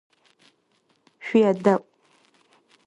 ШъуедэIу! 1.25 1.81